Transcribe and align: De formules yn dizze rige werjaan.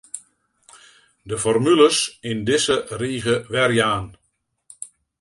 De 1.33 1.37
formules 1.43 1.97
yn 2.31 2.39
dizze 2.47 2.77
rige 3.01 3.35
werjaan. 3.55 4.07